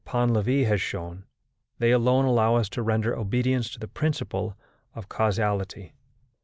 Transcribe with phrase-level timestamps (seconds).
[0.03, 1.25] Painlevé has shown,
[1.77, 4.57] they alone allow us to render obedience to the principle
[4.95, 5.93] of causality.